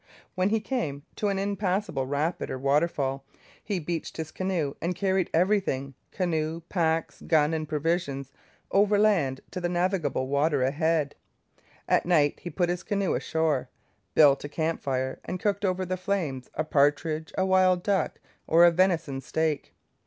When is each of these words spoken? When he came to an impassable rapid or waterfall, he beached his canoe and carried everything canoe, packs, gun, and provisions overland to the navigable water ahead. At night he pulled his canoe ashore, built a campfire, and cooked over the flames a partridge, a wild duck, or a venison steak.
When 0.33 0.49
he 0.49 0.59
came 0.59 1.03
to 1.17 1.27
an 1.27 1.37
impassable 1.37 2.07
rapid 2.07 2.49
or 2.49 2.57
waterfall, 2.57 3.23
he 3.63 3.77
beached 3.77 4.17
his 4.17 4.31
canoe 4.31 4.73
and 4.81 4.95
carried 4.95 5.29
everything 5.31 5.93
canoe, 6.09 6.61
packs, 6.69 7.21
gun, 7.27 7.53
and 7.53 7.69
provisions 7.69 8.31
overland 8.71 9.41
to 9.51 9.61
the 9.61 9.69
navigable 9.69 10.27
water 10.27 10.63
ahead. 10.63 11.13
At 11.87 12.07
night 12.07 12.39
he 12.39 12.49
pulled 12.49 12.69
his 12.69 12.81
canoe 12.81 13.13
ashore, 13.13 13.69
built 14.15 14.43
a 14.43 14.49
campfire, 14.49 15.19
and 15.23 15.39
cooked 15.39 15.63
over 15.63 15.85
the 15.85 15.97
flames 15.97 16.49
a 16.55 16.63
partridge, 16.63 17.31
a 17.37 17.45
wild 17.45 17.83
duck, 17.83 18.19
or 18.47 18.65
a 18.65 18.71
venison 18.71 19.21
steak. 19.21 19.75